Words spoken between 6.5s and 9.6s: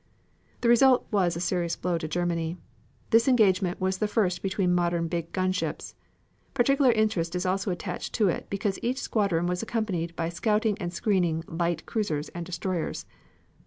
Particular interest is also attached to it because each squadron